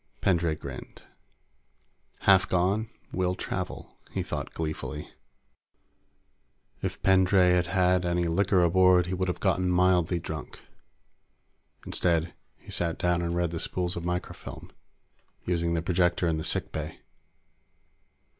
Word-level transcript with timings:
Pendray 0.19 0.55
grinned. 0.55 1.03
Half 2.21 2.49
gone, 2.49 2.89
will 3.11 3.35
travel, 3.35 3.99
he 4.09 4.23
thought 4.23 4.55
gleefully. 4.55 5.11
If 6.81 7.03
Pendray 7.03 7.51
had 7.51 7.67
had 7.67 8.03
any 8.03 8.23
liquor 8.25 8.63
aboard, 8.63 9.05
he 9.05 9.13
would 9.13 9.27
have 9.27 9.39
gotten 9.39 9.69
mildly 9.69 10.17
drunk. 10.17 10.59
Instead, 11.85 12.33
he 12.57 12.71
sat 12.71 12.97
down 12.97 13.21
and 13.21 13.35
read 13.35 13.51
the 13.51 13.59
spools 13.59 13.95
of 13.95 14.03
microfilm, 14.03 14.71
using 15.45 15.75
the 15.75 15.83
projector 15.83 16.27
in 16.27 16.37
the 16.37 16.43
sick 16.43 16.71
bay. 16.71 17.01